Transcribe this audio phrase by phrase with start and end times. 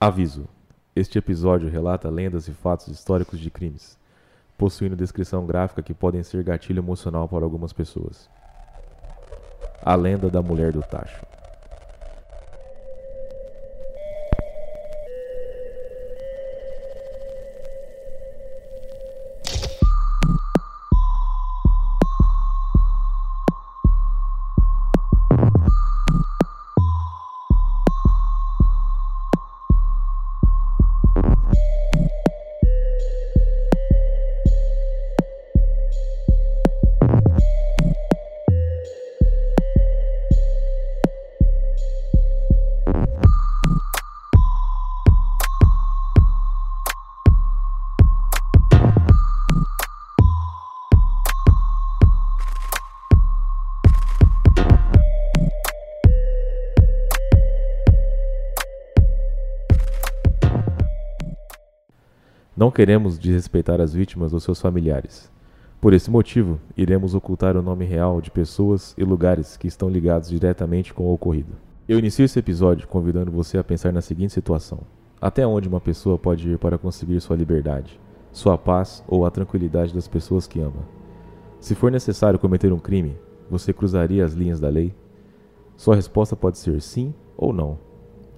[0.00, 0.48] Aviso:
[0.94, 3.98] Este episódio relata lendas e fatos históricos de crimes,
[4.58, 8.28] possuindo descrição gráfica que podem ser gatilho emocional para algumas pessoas.
[9.82, 11.24] A lenda da mulher do tacho.
[62.64, 65.30] Não queremos desrespeitar as vítimas ou seus familiares.
[65.82, 70.30] Por esse motivo, iremos ocultar o nome real de pessoas e lugares que estão ligados
[70.30, 71.52] diretamente com o ocorrido.
[71.86, 74.80] Eu inicio esse episódio convidando você a pensar na seguinte situação:
[75.20, 78.00] até onde uma pessoa pode ir para conseguir sua liberdade,
[78.32, 80.88] sua paz ou a tranquilidade das pessoas que ama?
[81.60, 83.14] Se for necessário cometer um crime,
[83.50, 84.94] você cruzaria as linhas da lei?
[85.76, 87.76] Sua resposta pode ser sim ou não.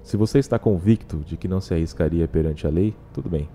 [0.02, 3.48] Se você está convicto de que não se arriscaria perante a lei, tudo bem.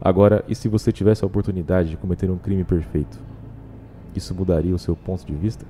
[0.00, 3.18] Agora, e se você tivesse a oportunidade de cometer um crime perfeito?
[4.14, 5.64] Isso mudaria o seu ponto de vista?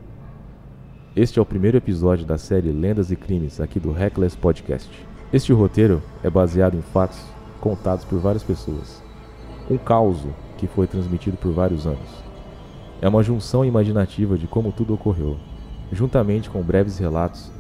[1.14, 4.90] Este é o primeiro episódio da série Lendas e Crimes aqui do Reckless Podcast.
[5.32, 7.18] Este roteiro é baseado em fatos
[7.60, 9.02] contados por várias pessoas.
[9.70, 10.24] Um caos
[10.58, 12.24] que foi transmitido por vários anos.
[13.00, 15.36] É uma junção imaginativa de como tudo ocorreu,
[15.92, 17.50] juntamente com breves relatos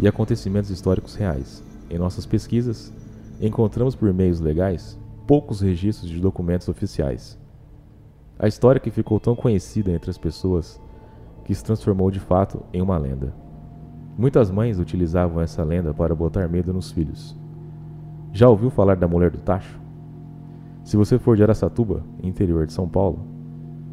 [0.00, 1.62] e acontecimentos históricos reais.
[1.90, 2.92] Em nossas pesquisas,
[3.40, 7.38] encontramos por meios legais poucos registros de documentos oficiais.
[8.38, 10.80] A história que ficou tão conhecida entre as pessoas
[11.44, 13.34] que se transformou de fato em uma lenda.
[14.16, 17.36] Muitas mães utilizavam essa lenda para botar medo nos filhos.
[18.32, 19.80] Já ouviu falar da mulher do tacho?
[20.84, 23.26] Se você for de Aracatuba, interior de São Paulo,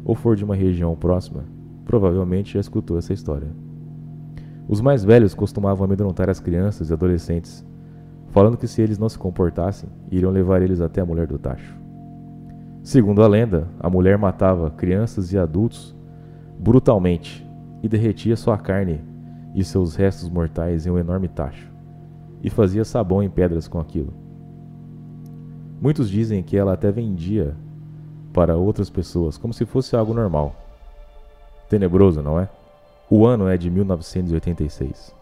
[0.04, 1.44] ou for de uma região próxima,
[1.84, 3.48] provavelmente já escutou essa história.
[4.68, 7.64] Os mais velhos costumavam amedrontar as crianças e adolescentes
[8.34, 11.72] falando que se eles não se comportassem, iriam levar eles até a mulher do tacho.
[12.82, 15.94] Segundo a lenda, a mulher matava crianças e adultos
[16.58, 17.48] brutalmente
[17.80, 19.00] e derretia sua carne
[19.54, 21.70] e seus restos mortais em um enorme tacho,
[22.42, 24.12] e fazia sabão em pedras com aquilo.
[25.80, 27.54] Muitos dizem que ela até vendia
[28.32, 30.56] para outras pessoas como se fosse algo normal.
[31.68, 32.48] Tenebroso, não é?
[33.08, 35.14] O ano é de 1986.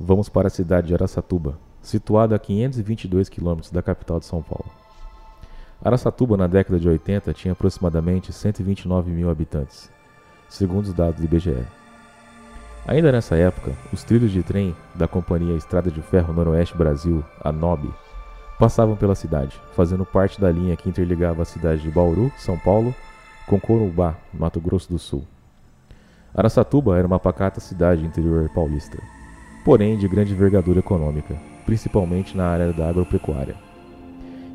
[0.00, 4.70] Vamos para a cidade de Araçatuba, situado a 522 quilômetros da capital de São Paulo.
[5.84, 9.90] Araçatuba, na década de 80, tinha aproximadamente 129 mil habitantes,
[10.48, 11.66] segundo os dados do IBGE.
[12.86, 17.50] Ainda nessa época, os trilhos de trem da Companhia Estrada de Ferro Noroeste Brasil, a
[17.50, 17.92] NOB,
[18.58, 22.94] passavam pela cidade, fazendo parte da linha que interligava a cidade de Bauru, São Paulo,
[23.46, 25.24] com Corumbá, Mato Grosso do Sul.
[26.34, 28.98] Araçatuba era uma pacata cidade interior paulista,
[29.64, 33.54] porém de grande envergadura econômica, principalmente na área da agropecuária.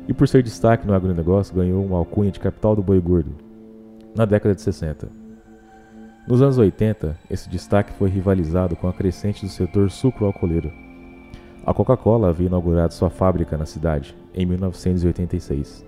[0.06, 3.34] E por ser destaque no agronegócio, ganhou uma alcunha de capital do boi gordo
[4.14, 5.08] na década de 60.
[6.26, 10.72] Nos anos 80, esse destaque foi rivalizado com a crescente do setor sucro-alcooleiro.
[11.64, 15.84] A Coca-Cola havia inaugurado sua fábrica na cidade em 1986.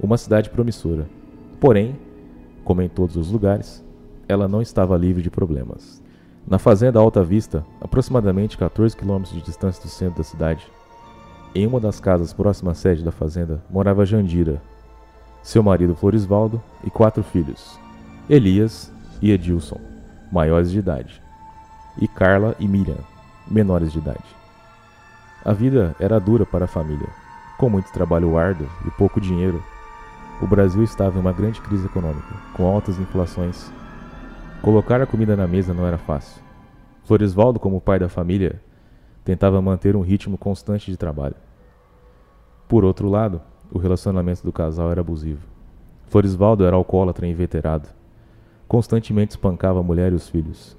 [0.00, 1.06] Uma cidade promissora.
[1.60, 1.96] Porém,
[2.64, 3.84] como em todos os lugares,
[4.28, 6.02] ela não estava livre de problemas.
[6.48, 10.64] Na fazenda Alta Vista, aproximadamente 14 quilômetros de distância do centro da cidade,
[11.52, 14.62] em uma das casas próximas à sede da fazenda, morava Jandira,
[15.42, 17.80] seu marido Florisvaldo e quatro filhos,
[18.30, 19.80] Elias e Edilson,
[20.30, 21.20] maiores de idade,
[22.00, 22.98] e Carla e Miriam,
[23.50, 24.36] menores de idade.
[25.44, 27.08] A vida era dura para a família.
[27.58, 29.60] Com muito trabalho árduo e pouco dinheiro,
[30.40, 33.68] o Brasil estava em uma grande crise econômica, com altas inflações
[34.62, 36.42] Colocar a comida na mesa não era fácil.
[37.06, 38.60] Floresvaldo, como pai da família,
[39.24, 41.36] tentava manter um ritmo constante de trabalho.
[42.66, 45.46] Por outro lado, o relacionamento do casal era abusivo.
[46.06, 47.88] Floresvaldo era alcoólatra inveterado.
[48.66, 50.76] Constantemente espancava a mulher e os filhos.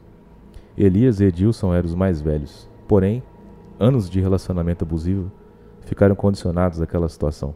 [0.78, 2.70] Elias e Edilson eram os mais velhos.
[2.90, 3.24] Porém,
[3.80, 5.32] anos de relacionamento abusivo
[5.80, 7.56] ficaram condicionados àquela situação.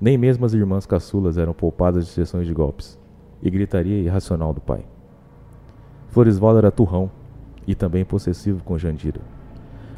[0.00, 2.96] Nem mesmo as irmãs caçulas eram poupadas de sessões de golpes
[3.42, 4.86] e gritaria irracional do pai.
[6.06, 7.17] Floresvaldo era turrão
[7.68, 9.20] e também possessivo com Jandira.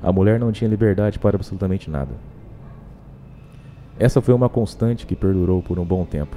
[0.03, 2.11] A mulher não tinha liberdade para absolutamente nada.
[3.97, 6.37] Essa foi uma constante que perdurou por um bom tempo.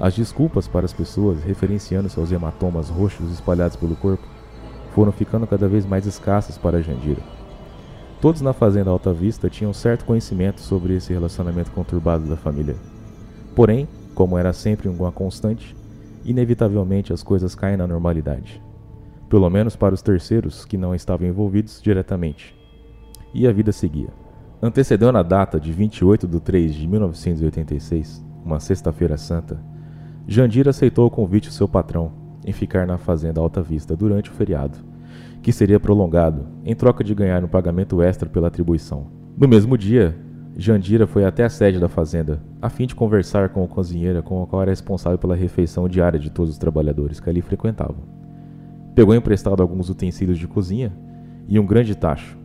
[0.00, 4.26] As desculpas para as pessoas referenciando seus hematomas roxos espalhados pelo corpo
[4.92, 7.22] foram ficando cada vez mais escassas para Jandira.
[8.20, 12.74] Todos na fazenda Alta Vista tinham certo conhecimento sobre esse relacionamento conturbado da família.
[13.54, 15.76] Porém, como era sempre uma constante,
[16.24, 18.60] inevitavelmente as coisas caem na normalidade.
[19.32, 22.54] Pelo menos para os terceiros que não estavam envolvidos diretamente.
[23.32, 24.10] E a vida seguia.
[24.60, 29.58] Antecedendo a data de 28 de 3 de 1986, uma sexta-feira santa,
[30.28, 32.12] Jandir aceitou o convite do seu patrão
[32.44, 34.76] em ficar na fazenda Alta Vista durante o feriado,
[35.40, 39.06] que seria prolongado em troca de ganhar um pagamento extra pela atribuição.
[39.34, 40.14] No mesmo dia,
[40.58, 44.42] Jandira foi até a sede da fazenda, a fim de conversar com a cozinheira com
[44.42, 48.20] a qual era responsável pela refeição diária de todos os trabalhadores que ali frequentavam.
[48.94, 50.92] Pegou emprestado alguns utensílios de cozinha
[51.48, 52.36] e um grande tacho.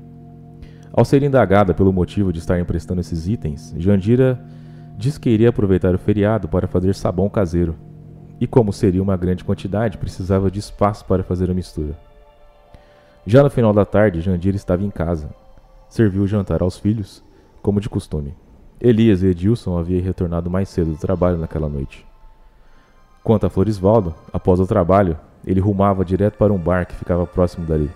[0.93, 4.43] Ao ser indagada pelo motivo de estar emprestando esses itens, Jandira
[4.97, 7.75] disse que iria aproveitar o feriado para fazer sabão caseiro,
[8.39, 11.95] e como seria uma grande quantidade, precisava de espaço para fazer a mistura.
[13.25, 15.29] Já no final da tarde, Jandira estava em casa.
[15.89, 17.23] Serviu o jantar aos filhos
[17.61, 18.33] como de costume.
[18.79, 22.05] Elias e Edilson haviam retornado mais cedo do trabalho naquela noite.
[23.23, 25.17] Quanto a Florisvaldo, após o trabalho,
[25.47, 27.89] ele rumava direto para um bar que ficava próximo dali.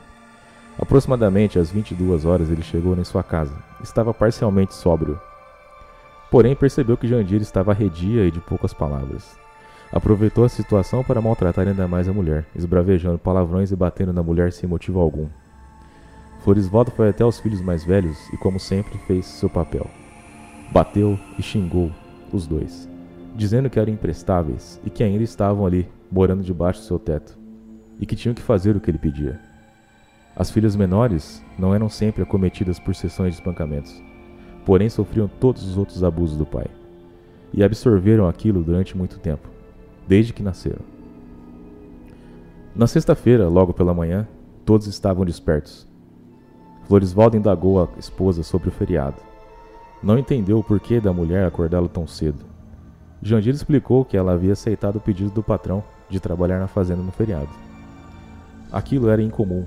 [0.80, 3.54] Aproximadamente às 22 horas ele chegou em sua casa.
[3.84, 5.20] Estava parcialmente sóbrio.
[6.32, 9.38] Porém, percebeu que Jandir estava arredia e de poucas palavras.
[9.92, 14.54] Aproveitou a situação para maltratar ainda mais a mulher, esbravejando palavrões e batendo na mulher
[14.54, 15.28] sem motivo algum.
[16.40, 19.86] Florisvaldo foi até os filhos mais velhos e, como sempre, fez seu papel.
[20.72, 21.92] Bateu e xingou
[22.32, 22.90] os dois,
[23.36, 27.41] dizendo que eram imprestáveis e que ainda estavam ali, morando debaixo do seu teto,
[28.02, 29.40] e que tinham que fazer o que ele pedia.
[30.36, 34.02] As filhas menores não eram sempre acometidas por sessões de espancamentos,
[34.66, 36.68] porém sofriam todos os outros abusos do pai,
[37.54, 39.48] e absorveram aquilo durante muito tempo,
[40.08, 40.82] desde que nasceram.
[42.76, 44.28] Na sexta-feira, logo pela manhã,
[44.66, 45.92] todos estavam despertos
[46.92, 49.16] Florisvaldo indagou a esposa sobre o feriado.
[50.04, 52.44] Não entendeu o porquê da mulher acordá-lo tão cedo.
[53.22, 57.12] Jandir explicou que ela havia aceitado o pedido do patrão de trabalhar na fazenda no
[57.12, 57.48] feriado.
[58.72, 59.66] Aquilo era incomum.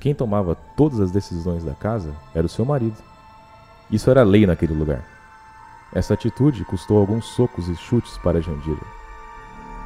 [0.00, 2.96] Quem tomava todas as decisões da casa era o seu marido.
[3.90, 5.04] Isso era lei naquele lugar.
[5.94, 8.80] Essa atitude custou alguns socos e chutes para Jandira.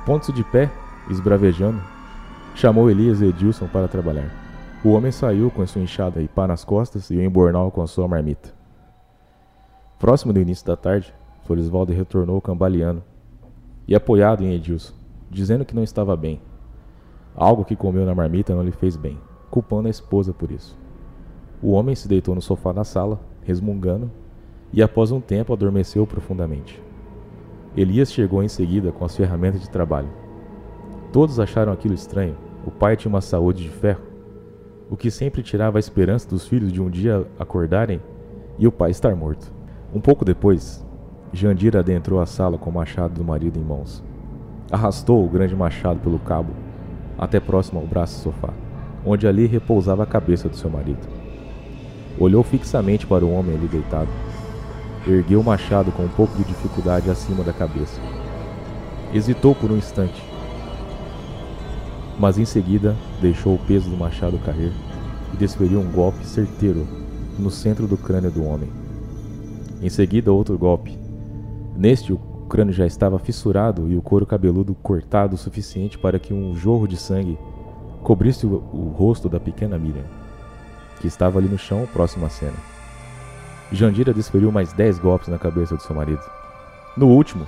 [0.06, 0.70] Ponto-se de pé,
[1.10, 1.82] esbravejando,
[2.54, 4.30] chamou Elias e Edilson para trabalhar.
[4.84, 7.82] O homem saiu com a sua enxada e pá nas costas e o embornal com
[7.82, 8.54] a sua marmita.
[9.98, 11.12] Próximo do início da tarde,
[11.44, 13.02] Florisvaldo retornou cambaleando
[13.88, 14.94] e apoiado em Edilson,
[15.30, 16.40] dizendo que não estava bem.
[17.36, 19.18] Algo que comeu na marmita não lhe fez bem,
[19.50, 20.76] culpando a esposa por isso.
[21.62, 24.10] O homem se deitou no sofá da sala, resmungando,
[24.72, 26.82] e após um tempo adormeceu profundamente.
[27.76, 30.08] Elias chegou em seguida com as ferramentas de trabalho.
[31.12, 32.36] Todos acharam aquilo estranho.
[32.66, 34.16] O pai tinha uma saúde de ferro
[34.90, 38.00] o que sempre tirava a esperança dos filhos de um dia acordarem
[38.58, 39.52] e o pai estar morto.
[39.92, 40.84] Um pouco depois,
[41.32, 44.02] Jandira adentrou a sala com o machado do marido em mãos.
[44.70, 46.52] Arrastou o grande machado pelo cabo
[47.18, 48.52] até próximo ao braço do sofá,
[49.04, 51.06] onde ali repousava a cabeça do seu marido.
[52.18, 54.08] Olhou fixamente para o homem ali deitado.
[55.06, 58.00] Ergueu o machado com um pouco de dificuldade acima da cabeça.
[59.12, 60.22] Hesitou por um instante,
[62.18, 64.72] mas em seguida deixou o peso do machado cair
[65.32, 66.86] e desferiu um golpe certeiro
[67.38, 68.70] no centro do crânio do homem.
[69.82, 70.98] Em seguida, outro golpe.
[71.76, 72.16] Neste, o
[72.56, 76.88] crânio já estava fissurado e o couro cabeludo cortado o suficiente para que um jorro
[76.88, 77.38] de sangue
[78.02, 80.04] cobrisse o, o rosto da pequena Miriam,
[81.00, 82.56] que estava ali no chão próximo à cena.
[83.70, 86.22] Jandira desferiu mais dez golpes na cabeça do seu marido.
[86.96, 87.46] No último,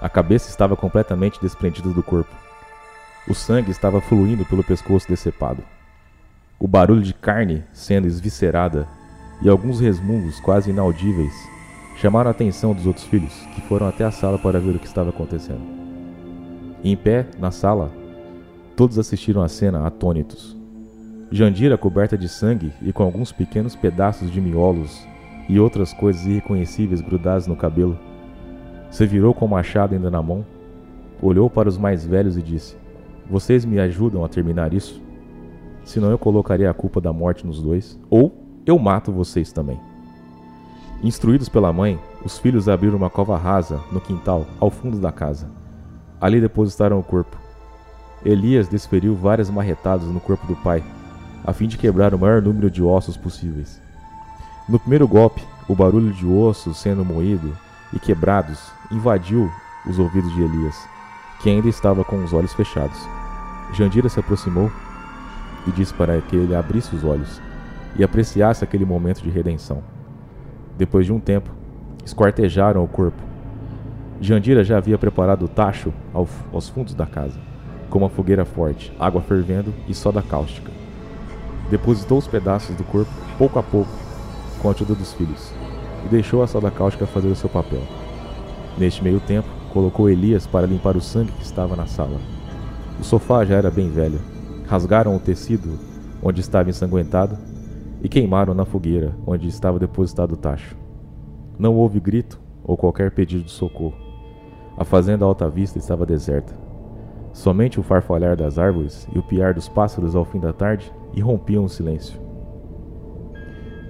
[0.00, 2.34] a cabeça estava completamente desprendida do corpo
[3.28, 5.62] o sangue estava fluindo pelo pescoço decepado.
[6.58, 8.88] O barulho de carne sendo esviscerada
[9.42, 11.32] e alguns resmungos quase inaudíveis
[12.00, 14.86] chamaram a atenção dos outros filhos, que foram até a sala para ver o que
[14.86, 15.60] estava acontecendo.
[16.82, 17.90] em pé, na sala,
[18.74, 20.56] todos assistiram à cena atônitos.
[21.30, 25.06] Jandira, coberta de sangue e com alguns pequenos pedaços de miolos
[25.46, 27.98] e outras coisas irreconhecíveis grudadas no cabelo,
[28.90, 30.44] se virou com o machado ainda na mão,
[31.20, 32.74] olhou para os mais velhos e disse:
[33.28, 35.02] vocês me ajudam a terminar isso?
[35.84, 39.89] Senão eu colocaria a culpa da morte nos dois, ou eu mato vocês também.
[41.02, 45.48] Instruídos pela mãe, os filhos abriram uma cova rasa no quintal, ao fundo da casa.
[46.20, 47.38] Ali depositaram o corpo.
[48.22, 50.84] Elias desferiu várias marretadas no corpo do pai,
[51.42, 53.80] a fim de quebrar o maior número de ossos possíveis.
[54.68, 57.56] No primeiro golpe, o barulho de ossos sendo moído
[57.94, 59.50] e quebrados invadiu
[59.86, 60.76] os ouvidos de Elias,
[61.40, 62.98] que ainda estava com os olhos fechados.
[63.72, 64.70] Jandira se aproximou
[65.66, 67.40] e disse para que ele abrisse os olhos
[67.96, 69.82] e apreciasse aquele momento de redenção.
[70.80, 71.50] Depois de um tempo,
[72.06, 73.22] esquartejaram o corpo.
[74.18, 77.38] Jandira já havia preparado o tacho aos fundos da casa,
[77.90, 80.72] com uma fogueira forte, água fervendo e soda cáustica.
[81.68, 83.90] Depositou os pedaços do corpo, pouco a pouco,
[84.62, 85.52] com a ajuda dos filhos,
[86.06, 87.82] e deixou a soda cáustica fazer o seu papel.
[88.78, 92.18] Neste meio tempo, colocou Elias para limpar o sangue que estava na sala.
[92.98, 94.18] O sofá já era bem velho.
[94.66, 95.78] Rasgaram o tecido
[96.22, 97.36] onde estava ensanguentado
[98.02, 100.76] e queimaram na fogueira onde estava depositado o tacho.
[101.58, 103.96] Não houve grito ou qualquer pedido de socorro.
[104.76, 106.54] A fazenda Alta Vista estava deserta.
[107.32, 111.64] Somente o farfalhar das árvores e o piar dos pássaros ao fim da tarde irrompiam
[111.64, 112.18] o silêncio.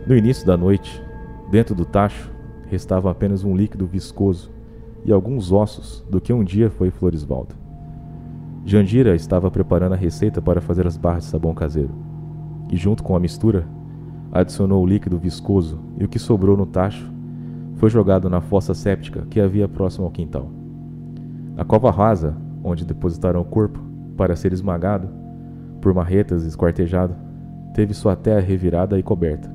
[0.07, 1.03] No início da noite,
[1.51, 2.31] dentro do tacho,
[2.67, 4.51] restava apenas um líquido viscoso
[5.05, 7.55] e alguns ossos do que um dia foi Floresvaldo.
[8.65, 11.95] Jandira estava preparando a receita para fazer as barras de sabão caseiro,
[12.71, 13.67] e junto com a mistura,
[14.33, 17.11] adicionou o líquido viscoso e o que sobrou no tacho
[17.77, 20.51] foi jogado na fossa séptica que havia próximo ao quintal.
[21.57, 23.81] A cova rasa, onde depositaram o corpo
[24.17, 25.09] para ser esmagado
[25.81, 27.15] por marretas e esquartejado,
[27.75, 29.51] teve sua terra revirada e coberta,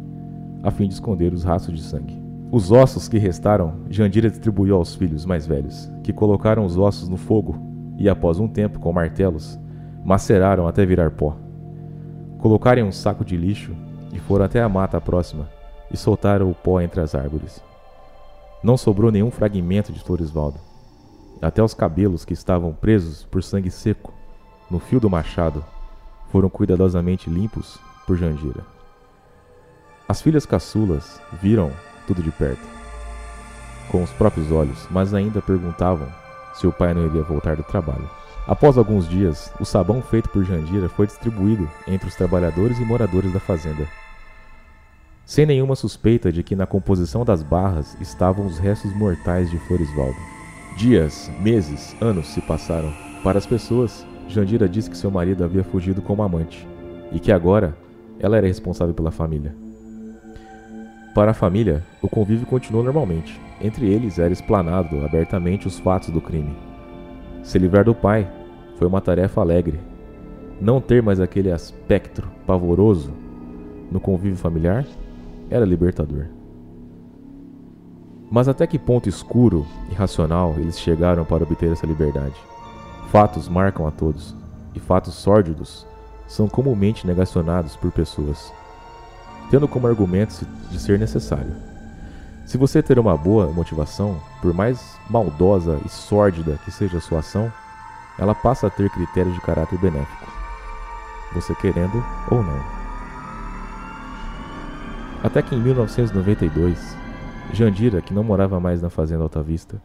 [0.63, 2.19] a fim de esconder os rastros de sangue.
[2.51, 7.17] Os ossos que restaram, Jandira distribuiu aos filhos mais velhos, que colocaram os ossos no
[7.17, 7.57] fogo
[7.97, 9.59] e, após um tempo, com martelos,
[10.03, 11.35] maceraram até virar pó.
[12.37, 13.73] Colocaram em um saco de lixo
[14.15, 15.49] e foram até a mata próxima
[15.91, 17.61] e soltaram o pó entre as árvores.
[18.63, 20.57] Não sobrou nenhum fragmento de Floresvaldo.
[21.41, 24.13] Até os cabelos que estavam presos por sangue seco
[24.71, 25.63] no fio do machado
[26.31, 28.65] foram cuidadosamente limpos por Jandira.
[30.07, 31.71] As filhas caçulas viram
[32.07, 32.65] tudo de perto,
[33.91, 36.07] com os próprios olhos, mas ainda perguntavam
[36.53, 38.09] se o pai não iria voltar do trabalho.
[38.47, 43.33] Após alguns dias, o sabão feito por Jandira foi distribuído entre os trabalhadores e moradores
[43.33, 43.87] da fazenda,
[45.25, 50.17] sem nenhuma suspeita de que na composição das barras estavam os restos mortais de Floresvaldo.
[50.77, 52.93] Dias, meses, anos se passaram.
[53.23, 56.67] Para as pessoas, Jandira disse que seu marido havia fugido com uma amante
[57.11, 57.75] e que agora
[58.19, 59.55] ela era responsável pela família.
[61.15, 63.39] Para a família, o convívio continuou normalmente.
[63.61, 66.55] Entre eles era explanado abertamente os fatos do crime.
[67.41, 68.29] Se livrar do pai
[68.77, 69.79] foi uma tarefa alegre.
[70.59, 73.13] Não ter mais aquele aspecto pavoroso
[73.89, 74.85] no convívio familiar
[75.49, 76.27] era libertador.
[78.29, 82.35] Mas até que ponto escuro e racional eles chegaram para obter essa liberdade?
[83.11, 84.35] Fatos marcam a todos,
[84.73, 85.85] e fatos sórdidos
[86.27, 88.51] são comumente negacionados por pessoas
[89.49, 91.55] tendo como argumento de ser necessário.
[92.45, 97.19] Se você ter uma boa motivação, por mais maldosa e sórdida que seja a sua
[97.19, 97.51] ação,
[98.19, 100.31] ela passa a ter critérios de caráter benéfico,
[101.33, 102.74] você querendo ou não.
[105.25, 106.95] Até que em 1992,
[107.51, 109.81] Jandira, que não morava mais na fazenda Alta Vista,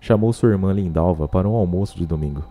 [0.00, 2.42] chamou sua irmã Lindalva para um almoço de domingo.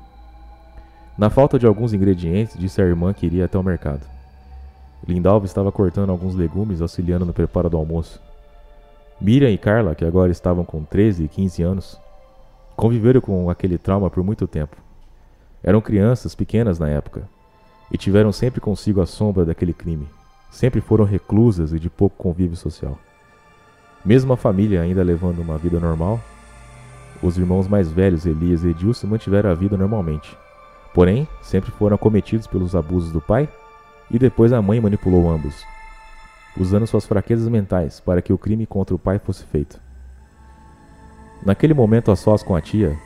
[1.17, 4.05] Na falta de alguns ingredientes, disse à irmã que iria até o mercado.
[5.07, 8.21] Lindalva estava cortando alguns legumes, auxiliando no preparo do almoço.
[9.19, 11.99] Miriam e Carla, que agora estavam com 13 e 15 anos,
[12.75, 14.77] conviveram com aquele trauma por muito tempo.
[15.63, 17.27] Eram crianças pequenas na época
[17.91, 20.07] e tiveram sempre consigo a sombra daquele crime.
[20.49, 22.97] Sempre foram reclusas e de pouco convívio social.
[24.03, 26.19] Mesmo a família ainda levando uma vida normal,
[27.21, 30.37] os irmãos mais velhos, Elias e Edilson, mantiveram a vida normalmente.
[30.93, 33.49] Porém, sempre foram acometidos pelos abusos do pai
[34.09, 35.63] e depois a mãe manipulou ambos,
[36.57, 39.79] usando suas fraquezas mentais para que o crime contra o pai fosse feito.
[41.45, 42.97] Naquele momento a sós com a tia,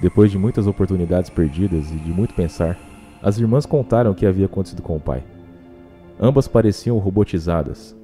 [0.00, 2.78] depois de muitas oportunidades perdidas e de muito pensar,
[3.22, 5.22] as irmãs contaram o que havia acontecido com o pai.
[6.20, 7.96] Ambas pareciam robotizadas,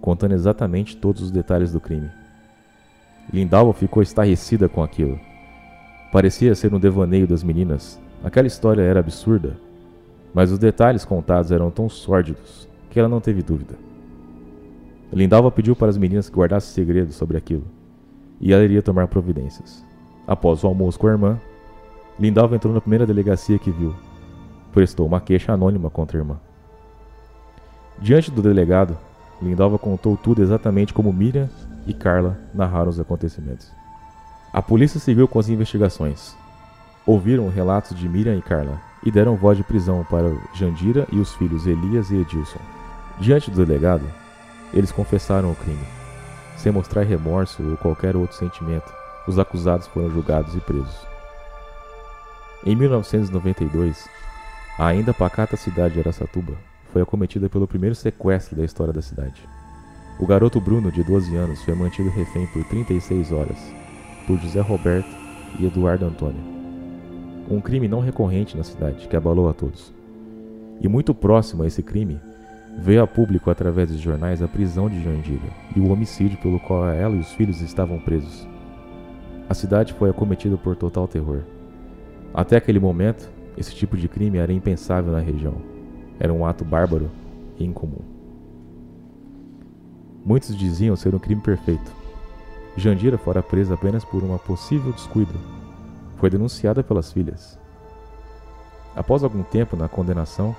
[0.00, 2.10] contando exatamente todos os detalhes do crime.
[3.32, 5.18] Lindalva ficou estarrecida com aquilo.
[6.12, 8.00] Parecia ser um devaneio das meninas.
[8.24, 9.56] Aquela história era absurda,
[10.34, 13.74] mas os detalhes contados eram tão sórdidos que ela não teve dúvida.
[15.12, 17.64] Lindalva pediu para as meninas que guardassem segredo sobre aquilo,
[18.40, 19.84] e ela iria tomar providências.
[20.26, 21.40] Após o almoço com a irmã,
[22.18, 23.94] Lindalva entrou na primeira delegacia que viu.
[24.72, 26.40] Prestou uma queixa anônima contra a irmã.
[27.98, 28.96] Diante do delegado,
[29.40, 31.48] Lindalva contou tudo exatamente como Miriam
[31.86, 33.70] e Carla narraram os acontecimentos.
[34.52, 36.36] A polícia seguiu com as investigações.
[37.06, 41.34] Ouviram relatos de Miriam e Carla, e deram voz de prisão para Jandira e os
[41.34, 42.60] filhos Elias e Edilson.
[43.18, 44.04] Diante do delegado,
[44.72, 45.84] eles confessaram o crime,
[46.56, 48.92] sem mostrar remorso ou qualquer outro sentimento,
[49.26, 50.96] os acusados foram julgados e presos.
[52.64, 54.08] Em 1992,
[54.78, 59.42] a ainda pacata cidade de Aracatuba foi acometida pelo primeiro sequestro da história da cidade.
[60.20, 63.58] O garoto Bruno, de 12 anos, foi mantido refém por 36 horas
[64.26, 65.08] por José Roberto
[65.58, 66.40] e Eduardo Antônio.
[67.50, 69.92] Um crime não recorrente na cidade que abalou a todos.
[70.80, 72.20] E muito próximo a esse crime,
[72.78, 76.88] veio a público através dos jornais a prisão de Jandira e o homicídio pelo qual
[76.88, 78.46] ela e os filhos estavam presos.
[79.48, 81.42] A cidade foi acometida por total terror.
[82.32, 85.56] Até aquele momento, esse tipo de crime era impensável na região.
[86.22, 87.10] Era um ato bárbaro
[87.58, 87.98] e incomum.
[90.24, 91.90] Muitos diziam ser um crime perfeito.
[92.76, 95.34] Jandira fora presa apenas por uma possível descuido.
[96.18, 97.58] Foi denunciada pelas filhas.
[98.94, 100.54] Após algum tempo na condenação,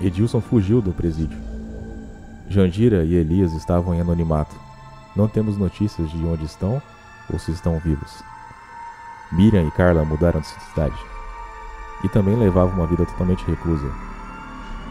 [0.00, 1.38] Edilson fugiu do presídio.
[2.48, 4.54] Jandira e Elias estavam em anonimato.
[5.16, 6.80] Não temos notícias de onde estão
[7.28, 8.22] ou se estão vivos.
[9.32, 10.94] Miriam e Carla mudaram de cidade
[12.04, 14.09] e também levavam uma vida totalmente reclusa.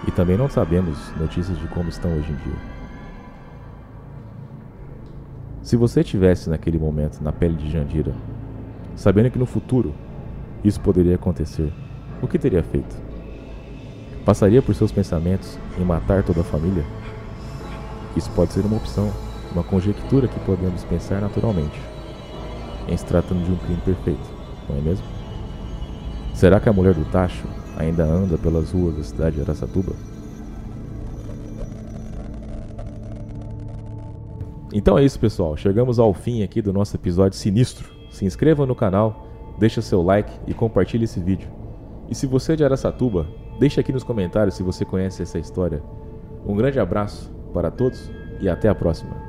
[0.08, 2.80] E também não sabemos notícias de como estão hoje em dia.
[5.62, 8.14] Se você estivesse naquele momento na pele de Jandira,
[8.96, 9.94] sabendo que no futuro
[10.64, 11.72] isso poderia acontecer,
[12.22, 12.96] o que teria feito?
[14.26, 16.84] Passaria por seus pensamentos em matar toda a família?
[18.16, 19.12] Isso pode ser uma opção,
[19.52, 21.80] uma conjectura que podemos pensar naturalmente,
[22.88, 24.28] em se tratando de um crime perfeito,
[24.68, 25.06] não é mesmo?
[26.34, 27.46] Será que a mulher do Tacho
[27.80, 29.94] ainda anda pelas ruas da cidade de Aracatuba?
[34.72, 35.58] Então é isso, pessoal.
[35.58, 37.90] Chegamos ao fim aqui do nosso episódio sinistro.
[38.12, 41.50] Se inscreva no canal, deixa seu like e compartilhe esse vídeo.
[42.08, 43.26] E se você é de Aracatuba,
[43.60, 45.82] deixe aqui nos comentários se você conhece essa história.
[46.46, 49.29] Um grande abraço para todos e até a próxima.